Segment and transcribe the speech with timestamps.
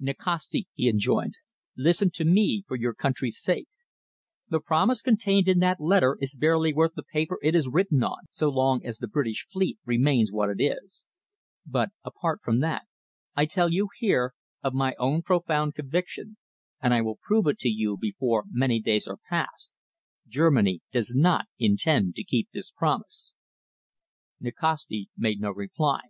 [0.00, 1.34] "Nikasti," he enjoined,
[1.76, 3.68] "listen to me, for your country's sake.
[4.48, 8.24] The promise contained in that letter is barely worth the paper it is written on,
[8.30, 11.04] so long as the British fleet remains what it is.
[11.64, 12.88] But, apart from that,
[13.36, 14.34] I tell you here,
[14.64, 16.38] of my own profound conviction
[16.82, 19.70] and I will prove it to you before many days are past
[20.26, 23.32] Germany does not intend to keep this promise."
[24.40, 26.00] Nikasti made no reply.